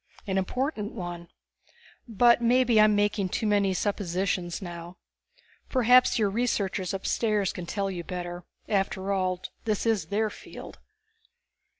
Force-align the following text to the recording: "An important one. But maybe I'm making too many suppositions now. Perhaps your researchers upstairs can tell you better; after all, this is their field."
"An 0.25 0.39
important 0.39 0.93
one. 0.93 1.27
But 2.07 2.41
maybe 2.41 2.81
I'm 2.81 2.95
making 2.95 3.29
too 3.29 3.45
many 3.45 3.71
suppositions 3.75 4.59
now. 4.59 4.97
Perhaps 5.69 6.17
your 6.17 6.31
researchers 6.31 6.91
upstairs 6.91 7.53
can 7.53 7.67
tell 7.67 7.91
you 7.91 8.03
better; 8.03 8.43
after 8.67 9.11
all, 9.13 9.43
this 9.65 9.85
is 9.85 10.05
their 10.07 10.31
field." 10.31 10.79